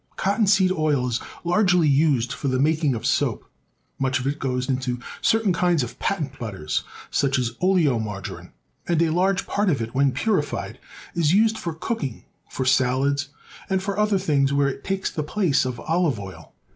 Cotton 0.15 0.47
seed 0.47 0.71
oil 0.71 1.07
is 1.09 1.21
largely 1.43 1.87
used 1.87 2.33
for 2.33 2.47
the 2.47 2.57
making 2.57 2.95
of 2.95 3.05
soap. 3.05 3.45
Much 3.99 4.19
of 4.19 4.25
it 4.25 4.39
goes 4.39 4.67
into 4.67 4.99
certain 5.21 5.53
kinds 5.53 5.83
of 5.83 5.99
patent 5.99 6.39
butters, 6.39 6.83
such 7.11 7.37
as 7.37 7.51
oleomargarine, 7.61 8.49
and 8.87 8.99
a 8.99 9.11
large 9.11 9.45
part 9.45 9.69
of 9.69 9.79
it, 9.79 9.93
when 9.93 10.11
purified, 10.11 10.79
is 11.13 11.35
used 11.35 11.55
for 11.59 11.75
cooking, 11.75 12.25
for 12.49 12.65
salads, 12.65 13.27
and 13.69 13.83
for 13.83 13.99
other 13.99 14.17
things 14.17 14.51
where 14.51 14.67
it 14.69 14.83
COTTON 14.83 14.87
FACTORIES. 14.87 14.95
II5 15.01 15.01
takes 15.01 15.11
the 15.11 15.23
place 15.23 15.65
of 15.65 15.79
olive 15.81 16.19
oil. 16.19 16.51